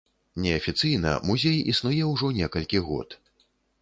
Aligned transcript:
Неафіцыйна 0.43 1.11
музей 1.31 1.59
існуе 1.73 1.99
ужо 2.13 2.33
некалькі 2.41 2.83
год. 2.87 3.09